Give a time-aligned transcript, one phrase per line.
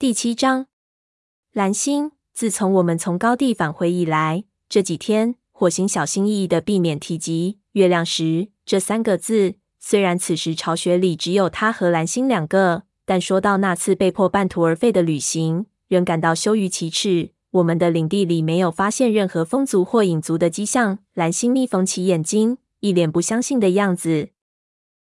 [0.00, 0.68] 第七章，
[1.52, 2.12] 蓝星。
[2.32, 9.56] 自从我们从高地返回以来，这几天火星小心翼翼地避免提及“月亮石”这三个字。
[9.80, 17.32] 虽然此时巢穴里只有他和蓝星两个，但说到那次被迫半途而废的旅行，仍感到羞于启齿。
[17.50, 21.00] 我们的领地里没有发现任何风族或影族的迹象。
[21.14, 24.28] 蓝星眯缝起眼睛，一脸不相信的样子。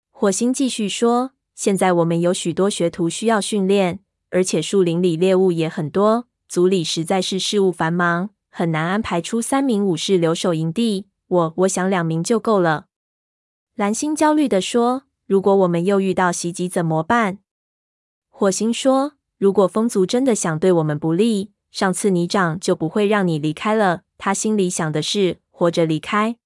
[0.09, 3.99] 火星继续说：“现在我们有许多学徒需要训练，
[4.29, 11.05] 而且树林里猎物也很多。”族里实在是事务繁忙，很难安排出三名武士留守营地。
[11.27, 12.87] 我我想两名就够了。
[13.75, 17.37] 蓝星焦虑地说：“如果我们又遇到袭击怎么办？”
[18.29, 24.01] 火星说：“如果风族真的想对我们不利，上次你长就不会让你离开了。
[24.17, 26.37] 他心里想的是活着离开。”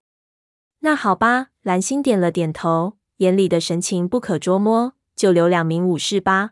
[0.82, 4.94] 那好吧，蓝星点了点头，眼里的神情不可捉摸。
[5.16, 6.52] 就留两名武士吧。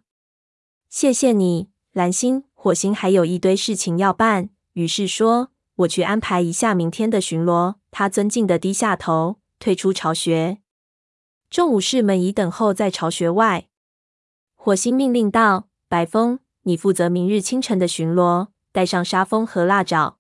[0.92, 2.44] 谢谢你，蓝星。
[2.54, 10.58] 火星还有一堆事情要办，于是说：“我去安排一下明天的巡逻。”他尊敬的低下头，退出巢穴。
[11.50, 13.70] 众武士们已等候在巢穴外。
[14.54, 20.18] 火星命令道：“白风，你负责明日清晨的巡逻，带上沙风和蜡爪。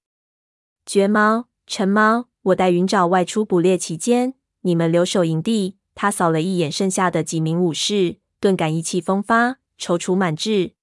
[0.86, 10.74] 绝猫、橙猫，我带云爪外出捕猎期间，你们留守营地。”他扫了一眼剩下的几名武士，顿感意气风发，踌躇满志。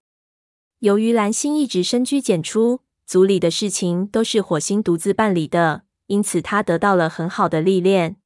[0.81, 8.17] 由于蓝星一直深居简出，组里的事情都是火星独自办理的，因此他得到了很好的历练。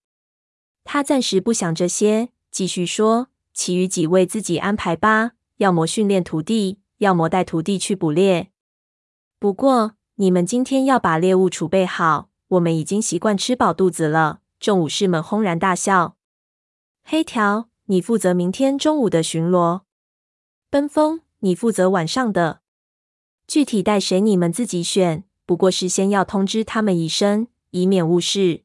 [0.83, 8.51] 他暂时不想这些，继续说：“其余几位自己安排吧，要么训练徒弟，要么带徒弟去捕猎。
[9.39, 16.17] 不过你们今天要把猎物储备好，我们已经习惯吃饱肚子了。”众武士们轰然大笑。
[17.03, 19.81] 黑条，你负责明天中午的巡逻。
[20.73, 21.21] 奔风。
[21.41, 22.63] 你负责晚上的，
[23.47, 25.25] 具体带谁你们自己选。
[25.45, 28.65] 不过事先要通知他们一声，以免误事。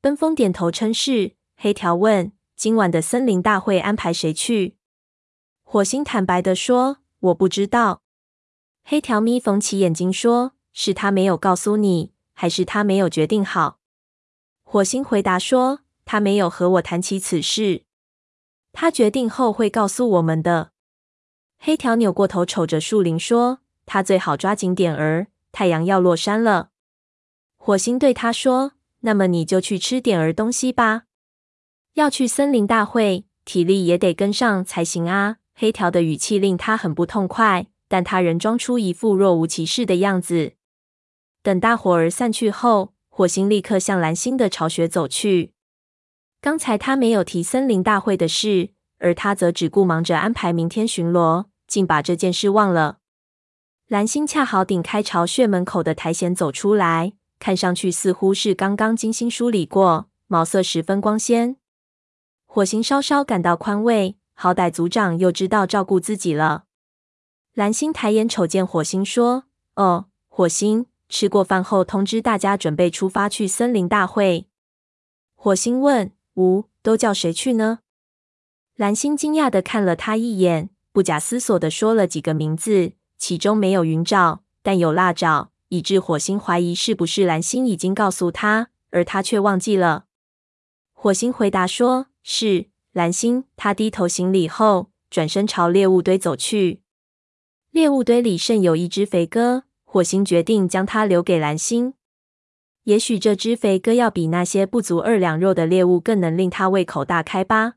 [0.00, 1.36] 奔风点头称是。
[1.54, 4.74] 黑条问：“今晚的森林大会安排谁去？”
[5.62, 6.96] 火星坦白地说
[7.30, 8.02] ：“我不知道。”
[8.82, 13.78] 黑条眯缝起眼睛说：“是他没有告诉你，还是他没有决定好？”
[14.66, 17.84] 火星回答说：“他没有和我谈起此事，
[18.72, 20.70] 他决定后会告诉我们的。”
[21.64, 26.70] 黑条扭过头，瞅着树林说：“他最好抓紧点儿，太阳要落山了。”
[27.56, 31.04] 火星对他说：“那么你就去吃点儿东西吧。
[31.94, 40.54] 要去森林大会，体力也得跟上才行啊。”黑条的语气令他很不痛快，但他仍装出一副若无其事的样子。
[41.44, 45.52] 等大伙儿散去后，火星立刻向蓝星的巢穴走去。
[46.40, 51.44] 刚才他没有提森林大会的事，而他则只顾忙着安排明天巡逻。
[51.72, 52.98] 竟把这件事忘了。
[53.86, 61.56] 蓝星恰好顶开巢穴门口的苔藓走出来，看上去似乎是刚刚精心梳理过，毛色十分光鲜。
[62.44, 66.64] 火星稍稍感到宽慰，好歹族长又知道照顾自己了。
[67.54, 69.44] 蓝星抬眼瞅见火星，说
[69.76, 74.46] ：“哦，火星，吃过饭后通知大家准备出发去森林大会。”
[75.34, 77.78] 火星问：“吾都叫谁去呢？”
[78.76, 80.68] 蓝星惊讶的看了他一眼。
[80.92, 90.04] 不假思索地说了几个名字，其中没有云爪，但有腊爪，以致火星怀疑是不是蓝星已经告诉他，而他却忘记了。
[90.92, 96.82] 火星回答说：“是蓝星。”他低头行礼后，转身朝猎物堆走去。
[97.70, 101.94] 猎物堆里剩有一只肥鸽，火星决定将它留给蓝星。
[102.84, 107.74] 也许这只肥鸽要比那些不足二两肉的猎物更能令他胃口大开吧。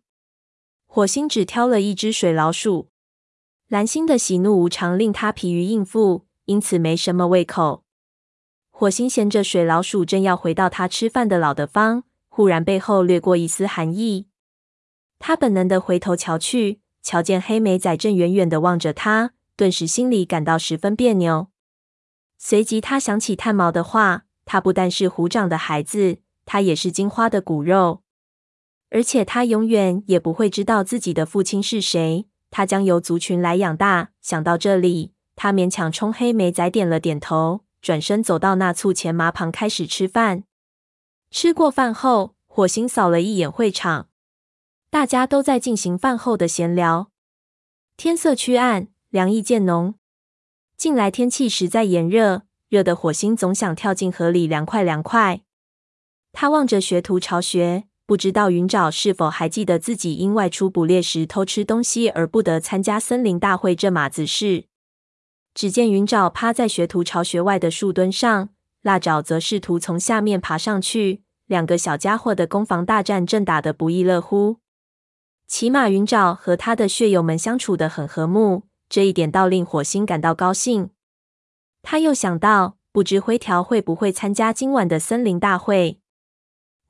[0.86, 2.90] 火星只挑了一只水老鼠。
[3.68, 7.84] 蓝星的喜怒无常令他疲于应付，因此没什么胃口。
[8.70, 14.28] 火星衔着水老鼠，正要回到他吃饭的老地方，忽然背后掠过一丝寒意。
[15.18, 21.48] 他本能的回头瞧去，瞧见黑莓仔正远远的望着他，顿时心里感到十分别扭。
[22.38, 28.04] 随即他想起炭毛的话：他不但是虎掌的孩子，他也是金花的骨肉，
[28.92, 32.28] 而且他永远也不会知道自己的父亲是谁。
[32.56, 34.12] 他将由族群来养大。
[34.22, 40.46] 想到这里，他勉强冲黑莓仔点了点头，转身走到那簇前麻旁开始吃饭。
[41.30, 44.08] 吃过饭后，火星扫了一眼会场，
[44.90, 47.12] 大家都在进行饭后的闲聊。
[47.98, 49.96] 天色趋暗，凉意渐浓。
[50.78, 55.42] 近来天气实在炎热，热得火星总想跳进河里凉快凉快。
[56.32, 57.90] 他望着学徒巢穴。
[58.08, 64.66] 不知道云爪是否还记得自己因外出捕猎时偷吃东西而不得参加森林大会这码子事？
[65.56, 68.50] 只见云沼趴在学徒巢穴外的树墩上，
[68.84, 71.24] 辣爪则试图从下面爬上去。
[71.48, 74.58] 两个小家伙的攻防大战正打得不亦乐乎。
[75.48, 80.90] 起码云沼和他的血友们相处得很和睦，这一点倒令火星感到高兴。
[81.82, 86.00] 他又想到，不知灰条会不会参加今晚的森林大会。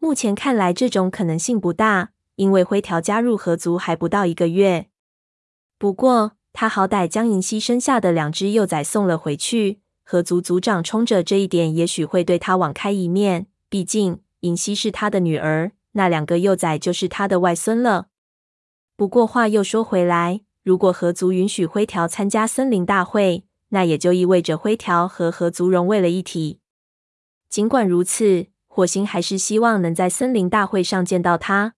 [0.05, 4.85] 目前看来，这种可能性不大，因为灰条加入河族还不到一个月。
[5.79, 9.79] 不过，他好歹将银溪生下的两只幼崽送了回去。
[10.03, 13.47] 河族族长冲着这一点，也许会对他网开一面。
[13.67, 18.09] 毕竟，银溪是他的女儿，那两个幼崽就是他的外孙了。
[18.95, 26.59] 不过话又说回来，如果河族允许灰条参加森林大会，那也就意味着灰条和河族融为了一体。
[27.49, 31.75] 尽管如此，火星还是希望能在森林大会上见到他。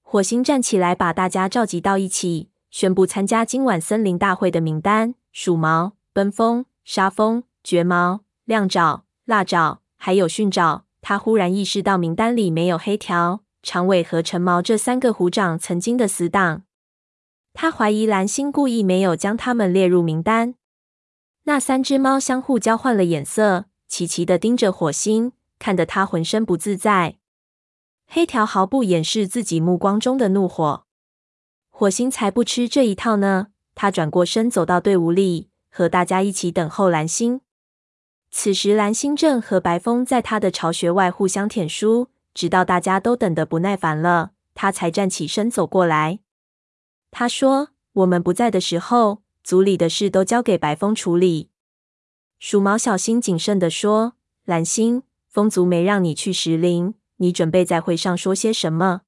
[0.00, 2.48] 火星站起来，把大家召集到一起。
[2.70, 10.86] 宣布参加今晚森林大会的名单：鼠毛、奔风、沙风、绝毛、亮爪、辣爪，还有训爪。
[11.02, 16.62] 他忽然意识到名单里没有黑条、长尾和橙毛这三个虎掌曾经的死党。
[17.52, 20.54] 他怀疑蓝星故意没有将他们列入名单。
[21.44, 27.18] 那三只猫相互交换了眼色，齐齐的盯着火星，看得他浑身不自在。
[28.06, 30.84] 黑条毫不掩饰自己目光中的怒火。
[31.70, 33.48] 火星才不吃这一套呢！
[33.74, 37.42] 他转过身，走到队伍里，和大家一起等候蓝星。
[38.30, 46.20] 此时，蓝星正和白风在他的巢穴外互相舔书，直到大家都等得不耐烦了，他才站起身走过来。
[47.10, 51.50] 他说：“我们不在的时候，组里的事都交给白风处理。”
[52.38, 54.14] 鼠毛小心谨慎地说
[54.44, 55.02] ：“蓝星，
[55.36, 59.02] 风族没让你去石林，你准备在会上说些什么？”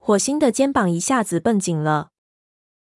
[0.00, 2.12] 火星的肩膀一下子绷紧了。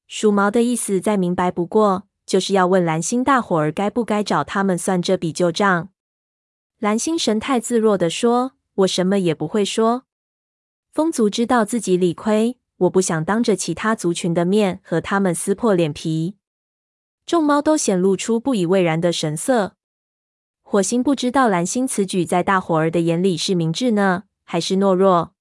[0.07, 5.91] 鼠毛的意思再明白不过，就是要问蓝星大伙儿该不该找他们算这笔旧账。
[6.79, 10.05] 蓝星神态自若地说：“我什么也不会说。
[10.91, 16.37] 风族知道自己理亏，我不想当着其他族群的面和他们撕破脸皮。”
[17.27, 19.75] 众猫都显露出不以为然的神色。
[20.71, 25.33] 火星不知道蓝星此举在大伙儿的眼里是明智呢，还是懦弱。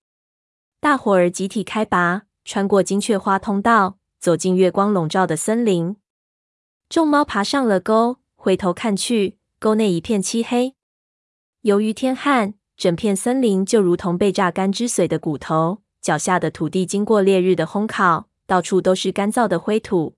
[0.80, 5.98] 大伙儿集体开拔，穿过金雀花通道，走进月光笼罩的森林。
[6.88, 10.76] 众猫爬上了沟，回头看去，沟内一片漆黑。
[11.60, 15.80] 由于天旱，整片森林就如同被榨干汁水的骨头。
[16.02, 20.16] 脚下的土地经过烈日的烘烤，到处都是干燥的灰土。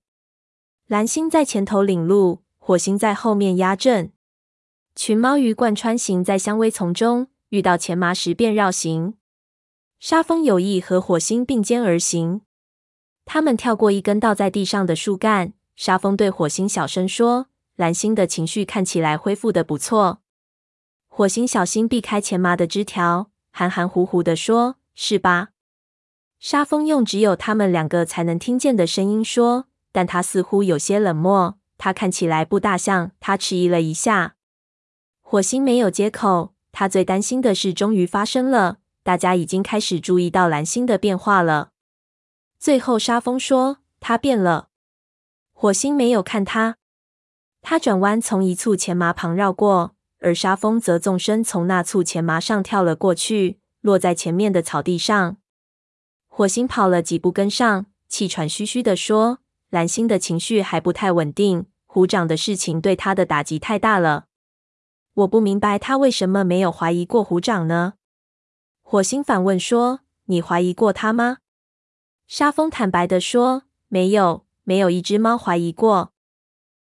[0.86, 4.12] 蓝星在前头领路，火星在后面压阵。
[4.94, 9.14] 群猫鱼贯穿行在香薇丛中，遇到前麻时便绕行。
[9.98, 12.42] 沙风有意和火星并肩而行，
[13.24, 15.52] 他们跳过一根倒在地上的树干。
[15.76, 17.46] 沙风对火星小声说
[17.76, 20.20] ：“蓝星的情绪看起来恢复得不错。”
[21.08, 25.50] 火星小心避开前麻的枝条，含含糊糊地说：“是吧？”
[26.38, 31.58] 沙风用只有他们两个才能听见的声音说，但他似乎有些冷漠。
[31.76, 33.12] 他看起来不大像。
[33.20, 34.36] 他迟疑了一下。
[35.30, 36.54] 火星没有接口。
[36.72, 38.78] 他最担心的事终于发生了。
[39.04, 41.70] 大家已经开始注意到蓝星的变化了。
[42.58, 44.70] 最后，沙风说：“他变了。”
[45.54, 46.78] 火星没有看他，
[47.62, 55.36] 他转弯从一簇前麻旁绕过，而沙风则纵身从那簇前麻上跳了过去，落在前面的草地上。
[56.26, 59.38] 火星跑了几步跟上，气喘吁吁地说
[59.70, 64.24] ：“蓝星的情绪还不太稳定，虎掌的事情对他的打击太大了。
[65.14, 67.94] 我不明白他为什么没有怀疑过虎掌呢？”
[68.82, 71.38] 火星反问说：“你怀疑过他吗？”
[72.26, 76.12] 沙风坦白地说：“没有，没有一只猫怀疑过。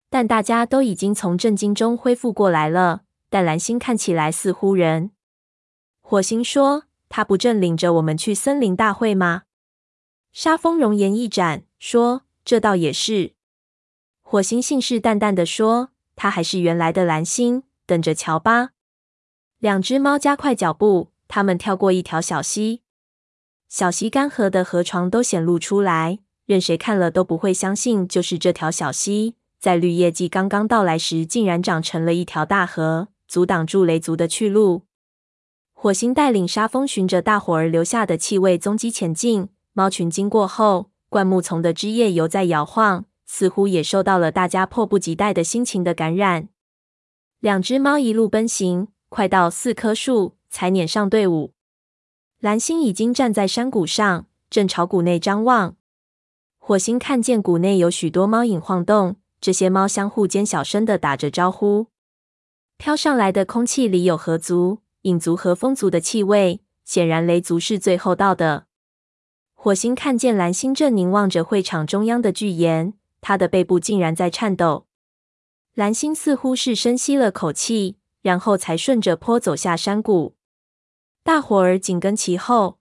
[0.08, 3.02] 但大家都已经从震惊中恢复过来了。
[3.28, 5.10] 但蓝星看起来似乎人……”
[6.00, 9.42] 火星说：“他不正领着我们去森林大会吗？”
[10.32, 13.34] 沙风容颜一展，说：“这倒也是。”
[14.22, 18.70] 火星信誓旦旦地说：“他还是原来的蓝星，等着瞧吧。”
[19.58, 21.10] 两只猫加快脚步。
[21.26, 22.82] 它们跳过一条小溪，
[23.66, 34.82] 小溪干涸的河床都显露出来，任谁看了都不会相信，就是这条小溪，在绿叶季刚刚到来时，竟然长成了一条大河，阻挡住雷族的去路。
[35.72, 46.50] 火星带领沙风循着大伙儿留下的气味踪迹前进，猫群经过后，灌木丛的枝叶犹在摇晃，似乎也受到了大家迫不及待的心情的感染。
[47.44, 50.38] 两只猫一路奔行，快到四棵树。
[50.48, 51.52] 才撵上队伍，
[52.40, 55.76] 蓝星已经站在山谷上，正朝谷内张望。
[56.58, 61.88] 火星看见谷内有许多猫影晃动，这些猫相互间小声的打着招呼。
[62.78, 68.64] 飘上来的空气里有河族、影族和风族的气味，显然雷族是最后到的。
[69.52, 74.86] 火星看见蓝星正凝望着会场中央的巨岩，他的背部竟然在颤抖。
[75.74, 80.36] 蓝星似乎是深吸了口气，然后才顺着坡走下山谷。
[81.24, 82.78] 大伙儿紧跟其后。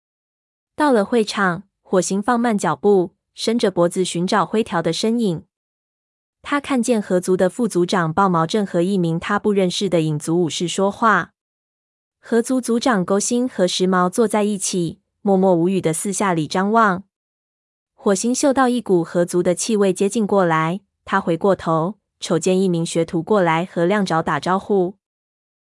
[0.75, 5.45] 到了会场，火星放慢脚步，伸着脖子寻找灰条的身影。
[6.41, 11.31] 他看见河族的副族长豹毛正和一名他不认识的影族武士说话。
[12.19, 17.03] 河族族长勾心和时髦坐在一起，默默无语的四下里张望。
[17.93, 24.95] 火星嗅到一股河族的气味接近过来，他回过头，瞅见一名学徒过来和亮爪打招呼。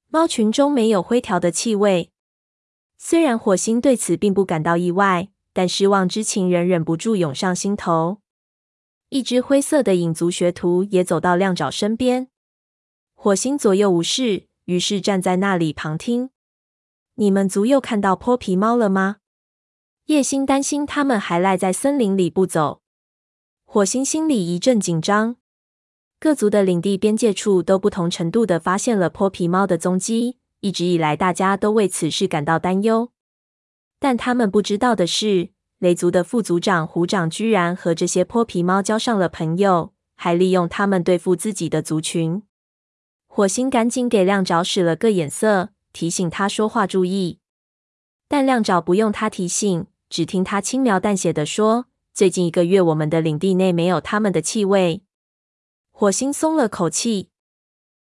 [0.08, 2.12] 猫群中没有灰条的气味。
[2.96, 8.20] 虽然火星对此并不感到意外，但失望之情仍忍不住涌上心头。
[9.08, 12.28] 一只灰色的影族学徒也走到亮爪身边。
[13.14, 16.30] 火星左右无事，于是站在那里旁听。
[17.14, 19.16] 你们族又看到泼皮猫了吗？
[20.06, 22.82] 叶星担心他们还赖在森林里不走。
[23.64, 25.36] 火星心里一阵紧张。
[26.24, 30.38] 各族的领地边界处都不同程度的发现了泼皮猫的踪迹。
[30.60, 33.10] 一直以来，大家都为此事感到担忧，
[34.00, 35.50] 但他们不知道的是，
[35.80, 42.42] 雷族的副族长虎掌居然和这些泼皮猫交上了朋友，还利用他们对付自己的族群。
[43.26, 47.40] 火星赶紧给亮爪使了个眼色，提醒他说话注意。
[48.26, 55.02] 但亮爪不用他提醒，只听他轻描淡写的说：“最近一个月，我们的领地内没有他们的气味。”
[55.96, 57.28] 火星松了口气。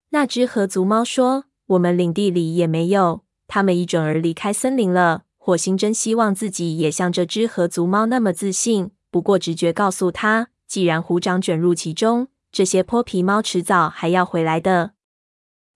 [0.09, 1.45] 那只河族猫说。
[1.67, 5.23] 我们领地里也没有，他们一准儿离开森林了。
[5.37, 14.91] 火星真希望自己也像这只河族猫那么自信，不过直觉告诉他，既然虎掌卷入其中，这些泼皮猫迟早还要回来的。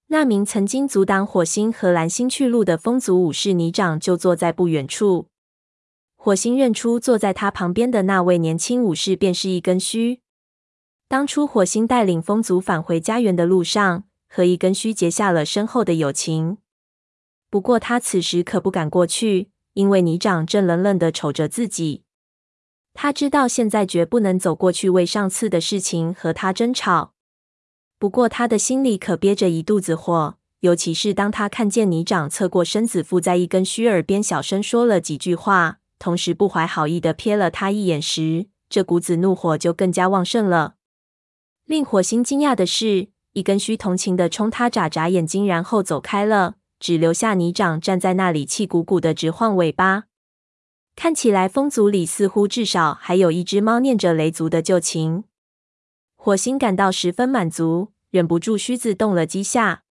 [0.09, 5.27] 那名曾经阻挡火星和蓝星去路的风族武士泥掌就坐在不远处。
[6.15, 10.21] 火星认出坐在他旁边的那位年轻武士便是一根须。
[11.09, 16.59] 当初火星带领风族返回家园的路上，和一根须结下了深厚的友情，
[17.49, 22.03] 不过他此时可不敢过去，因为泥掌正冷冷地瞅着自己。
[22.93, 27.13] 他知道现在绝不能走过去为上次的事情和他争吵。
[27.97, 40.75] 不过他的心里可憋着一肚子火，尤其是当他看见泥掌侧过身子附在一根须耳边小声说了几句话，同时不怀好意地瞥了他一眼时，这股子怒火就更加旺盛了。
[41.69, 43.09] 令火星惊讶的是。
[43.33, 50.05] 一根须同情的冲他眨眨眼睛，然后走开了，只留下泥掌站在那里，气鼓鼓的直晃尾巴。
[50.95, 55.25] 看起来风族里似乎至少还有一只猫念着雷族的旧情。
[56.15, 59.83] 火星感到十分满足，忍不住须子动了几下。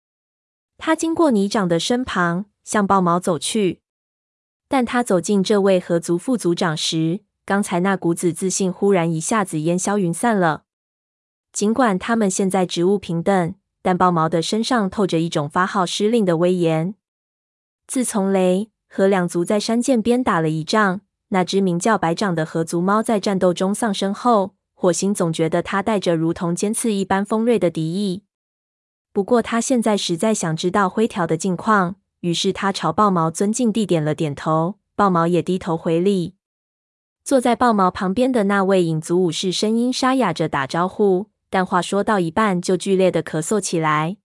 [0.77, 3.83] 他经过泥掌的身旁，向豹毛走去。
[4.69, 10.65] 但他走近这位河族副族长时，刚才那股子自信忽然一下子烟消云散了。
[11.59, 16.95] 尽管他们现在职务平等，但豹毛的身上透着一种发号施令的威严。
[17.89, 21.01] 自从雷和两族在山涧边打了一仗，
[21.31, 28.23] 那只名叫白掌的河族猫在战斗中丧生后，火星总觉得它带着如同尖刺一般锋锐的敌意。
[29.13, 36.37] 不过他现在实在想知道灰条的近况，于是他朝豹毛尊敬地点了点头，豹毛也低头回礼。
[37.25, 41.27] 坐在豹毛旁边的那位影族武士声音沙哑着打招呼。
[41.51, 44.17] 但话说到一半，就剧烈的咳嗽起来。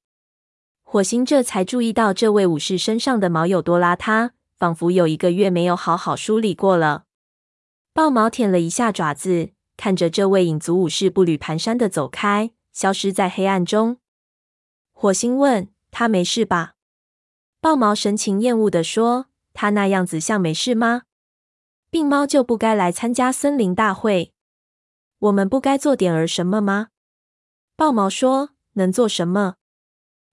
[0.84, 7.06] 火星这才注意到，这位武士身上的毛有多邋遢，仿佛有一个月没有好好梳理过了。
[7.94, 13.98] 豹毛舔了一下爪子，看着这位影族武士步履蹒跚的走开，消失在黑暗中。
[14.92, 16.74] 火星问他：“没事吧？”
[17.60, 21.04] 豹毛神情厌恶的说：“他那样子像没事吗？
[21.90, 24.34] 病猫就不该来参加森林大会？
[25.20, 26.90] 我们不该做点儿什么吗？”
[27.84, 29.56] 豹毛说：“能做什么？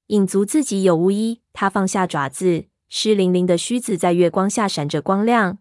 [0.07, 5.59] 影族自己有巫医。”他放下爪子，湿淋淋的须子在月光下闪着光亮。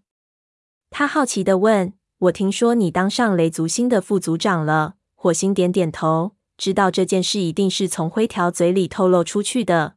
[0.91, 1.96] 他好奇地问
[2.29, 9.96] ：“我听说你当上雷族新的副族长了？”火星点点头，知道这件事一定是从灰条嘴里透露出去的。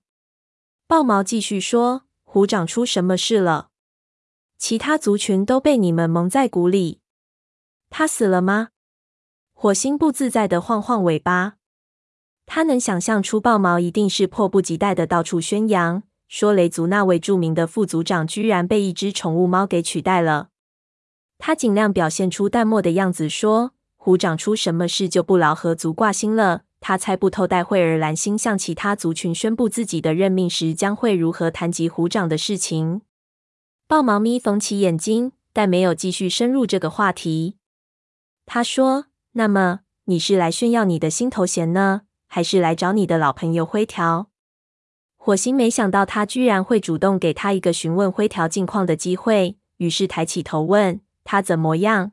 [0.87, 3.69] 豹毛继续说：“虎掌出什么事了？
[4.57, 7.03] 其他族群都被你们蒙在鼓里。
[7.91, 8.71] 他死了吗？”
[9.53, 11.57] 火星不自在地晃晃尾巴。
[12.47, 20.49] 他能想象出豹毛一定是迫不及待的到处宣扬，说雷族那位著名的副族长居然被一只宠物猫给取代了。
[21.39, 26.63] 他尽量表现出淡漠的样子，说：“虎掌出什么事就不劳河族挂心了。
[26.81, 33.03] 他猜不透待会儿蓝星向其他族群宣布自己的任命时将会如何谈及虎掌的事情。
[33.87, 37.57] 豹毛咪缝起眼睛，但没有继续深入这个话题。
[38.47, 42.03] 他说：“那么你是来炫耀你的新头衔呢，
[42.35, 44.31] 还是来找你的老朋友灰条？”
[45.21, 52.13] 火星没想到他居然会主动给他一个询问灰条近况的机会，于是抬起头问他怎么样。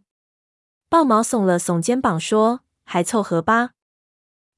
[0.90, 3.72] 豹毛耸了耸肩膀说：“还凑合吧。”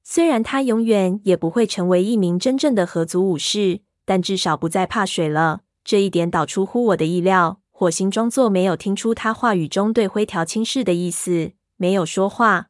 [0.02, 5.60] 虽然他永远也不会成为一名真正的合族武士，但至少不再怕水了。
[5.84, 7.60] 这一点倒出乎我的意料。
[7.70, 12.68] 火星装作没有听出他话语中对灰条轻视的意思，没有说话。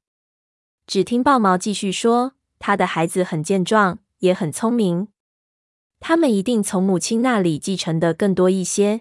[0.86, 2.34] 只听豹毛继续说
[2.64, 5.08] ：“他的孩子很健壮，也很聪明。
[5.98, 9.00] 他们一定从母亲那里继承的更多一些。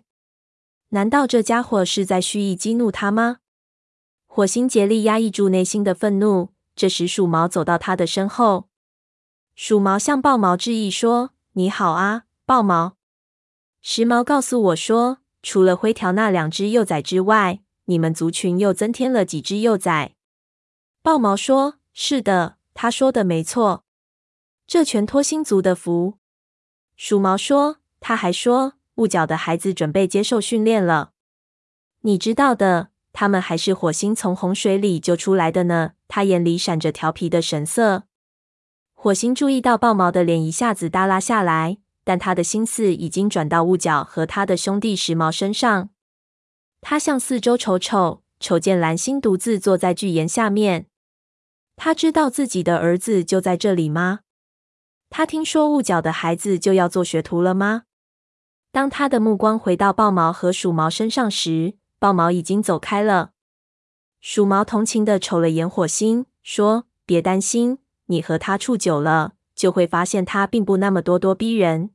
[0.89, 3.37] 难道这家伙是在蓄意激怒他吗？”
[4.25, 6.49] 火星竭力压抑住内心的愤怒。
[6.75, 8.67] 这时，鼠毛走到他的身后。
[9.53, 12.97] 鼠毛向豹毛致意说：“你好啊，豹毛。”
[13.83, 20.15] 时毛告诉我说：“除了灰条那两只幼崽之外，你们族群又增添了几只幼崽。”
[21.03, 23.83] 豹毛说：“是的，他说的没错，
[24.65, 26.17] 这全托星族的福。”
[26.95, 31.11] 鼠毛说：“他还说，雾角的孩子准备接受训练了。
[32.01, 35.91] 你知道的。”他们还是火星从洪水里救出来的呢。
[36.07, 38.03] 他眼里闪着调皮的神色。
[38.93, 45.89] 火星注意到豹毛的脸一下子耷拉下来，但他的心思已经转到雾角和他的兄弟时毛身上。
[46.79, 50.87] 他向四周瞅瞅，瞅见蓝星独自坐在巨岩下面。
[51.83, 54.19] 他知道自己的儿子就在这里吗？
[55.09, 57.85] 他听说雾角的孩子就要做学徒了吗？
[58.71, 63.31] 当他的目光回到豹毛和鼠毛身上时，豹毛已经走开了，
[64.19, 71.89] 鼠毛同情地瞅了眼火星，说：“别担心，你和他处久了，就会发现他并不那么咄咄逼人。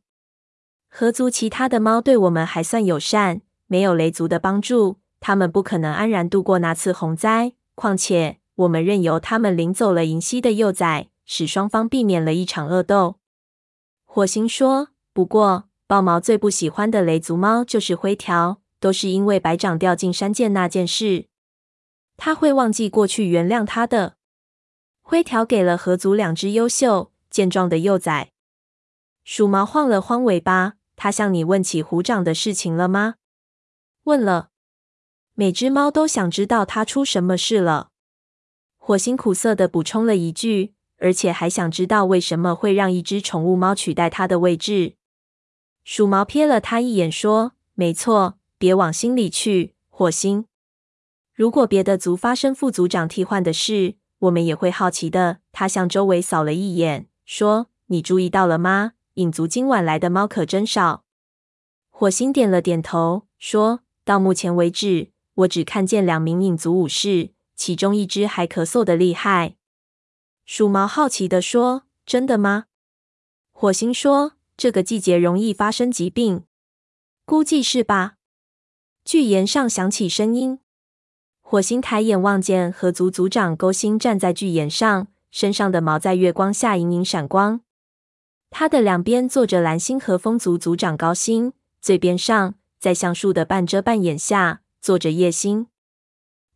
[0.89, 7.53] 河族其他的猫对我们还算友善，没有雷族的帮助，他们不可能安然度过那次洪灾。
[7.77, 13.17] 况且，我们任由他们领走了银溪的幼崽，使双方避免了一场恶斗。”
[14.05, 21.29] 火星说：“不过，豹毛最不喜欢的雷族猫就是灰条。”都是因为白掌掉进山涧那件事，
[22.19, 24.17] 他会忘记过去原谅他的。
[25.01, 28.33] 灰条给了河族两只优秀健壮的幼崽。
[29.25, 33.15] 鼠毛晃了晃尾巴，他向你问起虎掌的事情了吗？
[34.05, 34.51] 问了。
[35.33, 37.89] 每只猫都想知道他出什么事了。
[38.87, 44.95] 火星苦涩地补充了一句，而且还想知道为什么会让一只宠物猫取代他的位置。
[45.83, 50.45] 鼠毛瞥了他一眼，说：“没错。”别往心里去，火星。
[51.35, 55.39] 如果别的族发生副族长替换的事，我们也会好奇的。
[55.51, 58.93] 他向周围扫了一眼，说：“你注意到了吗？
[59.15, 61.03] 影族今晚来的猫可真少。”
[61.91, 69.57] 火星点了点头，说：“到目前为止，我只看见两名影族武士，其中一只还咳嗽的厉害。”
[70.47, 72.67] 鼠毛好奇的说：“真的吗？”
[73.51, 76.45] 火星说：“这个季节容易发生疾病，
[77.25, 78.15] 估计是吧？”
[79.05, 80.61] 巨岩上响起声音，
[81.41, 87.61] 火星抬眼望见河族族长勾星站在巨岩上，身上的毛在月光下隐隐闪光。
[88.51, 95.67] 他的两边坐着蓝星和风族族长高星，最边上在橡树的半遮半掩下坐着夜星。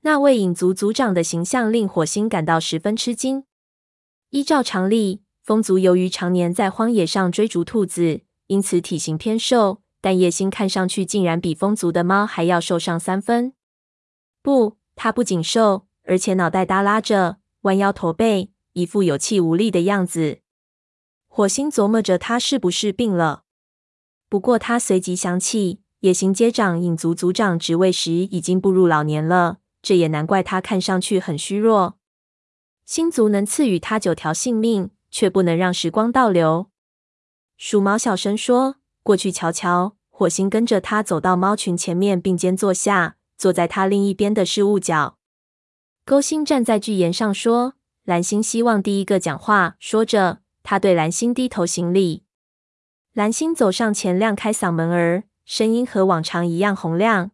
[0.02, 3.44] 那位影族族长的形象令火星感到十分吃惊。
[4.30, 9.82] 依照常例，风族由于常年在荒野上追逐兔子，因此体型偏瘦。
[10.02, 13.52] 但夜星看上去竟然比风族的猫还要瘦上三分。
[14.40, 20.38] 不，它不仅瘦，而且脑袋耷拉着，弯腰驼背，一副有气无力的样子。
[21.28, 23.42] 火星琢磨着他是不是病了。
[24.30, 31.96] 不过他随即想起，夜星接掌影族族长职位时已经步入老年了，这也难怪他看上去很虚弱。
[32.84, 36.70] 星族能赐予他九条性命，却不能让时光倒流。
[37.56, 38.76] 鼠毛小声说。
[39.02, 43.16] 过去瞧瞧，火星跟着他走到猫群前面，并肩坐下。
[43.38, 45.16] 坐在他另一边的是雾角。
[46.04, 47.72] 勾星站在巨岩上说
[48.04, 52.24] ：“蓝星希望第一个讲话。”说着，他对蓝星低头行礼。
[53.14, 57.30] 蓝星走上前，亮开嗓门儿，声音和往常一样洪亮。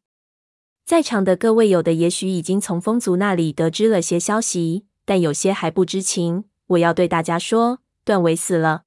[0.87, 6.45] 在场的各位，有的也许已经从风族那里得知了些消息，但有些还不知情。
[6.69, 8.85] 我要对大家说，断尾死了。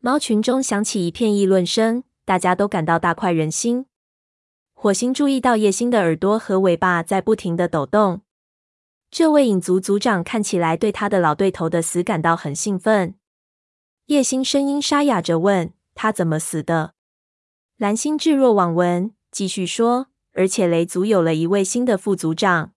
[0.00, 3.86] 猫群中响起一片议论声，大家都感到大快人心。
[4.72, 8.22] 火星注意到叶星的耳朵和尾巴在不停地抖动。
[9.08, 13.14] 这位影族族长看起来对他的老对头的死感到很兴奋。
[14.06, 16.94] 叶星声音沙哑着问：“他怎么死的？”
[17.78, 22.72] 蓝星置若罔闻，继续说：“而且雷族有了一位新的副族长。”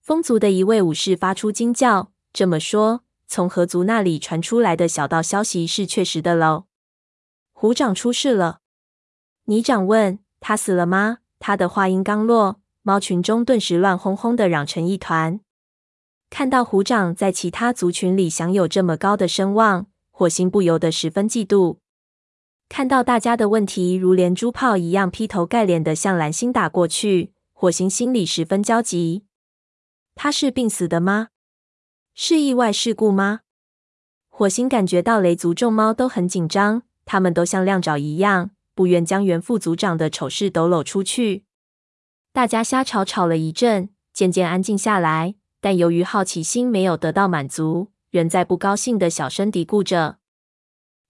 [0.00, 6.66] 风族的一位武士发出惊叫：“这么说，从河族那里传出来的小道消息是确实的喽？
[7.52, 8.60] 虎掌出事了？”
[9.46, 15.40] 霓掌问：“他死了吗？”他的话音刚落，猫群中顿时乱哄哄的嚷成一团。
[16.30, 21.76] 看到虎掌在其他族群里享有这么高的声望，火星不由得十分嫉妒。
[22.68, 29.24] 看到大家的问题如连珠炮一样劈头盖脸的向蓝星打过去，火星心里十分焦急。
[30.14, 31.28] 他是病死的吗？
[32.14, 33.40] 是意外事故吗？
[34.28, 41.44] 火星感觉到雷族众猫都很紧张，他们都像亮爪一样，不愿将原副族长的丑事抖搂出去。
[42.32, 45.36] 大家瞎吵吵了一阵，渐渐安静下来。
[45.60, 50.18] 但由于好奇心没有得到满足，仍在不高兴的小声嘀咕着。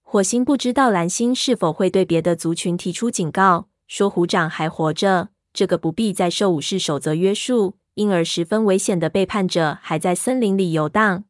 [0.08, 7.74] 火星不知道蓝星是否会对别的族群提出警告，说虎掌还活着，这个不必再受武士守则约束。
[7.94, 11.24] 因而十分危险的背叛者还在森林里游荡。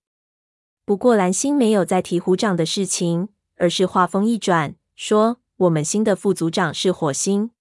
[0.84, 7.52] 不过蓝星没有再提虎掌的事情，而是话锋一转，说：“我们新的副族长是火星。”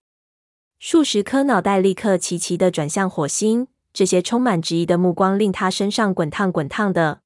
[0.79, 7.21] 数十颗脑袋立刻齐齐的转向火星，这些充满质疑的目光令他身上滚烫滚烫的。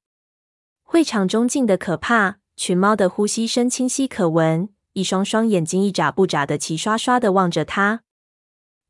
[0.82, 8.02] 会场中静得可怕，群猫的呼吸声清晰可闻，一双双眼睛一眨不眨的齐刷刷的望着他。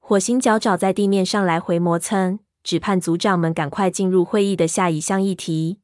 [0.00, 2.40] 火星脚爪在地面上来回磨蹭。
[2.64, 5.78] 只盼组长们赶快进入会议的下一项议题。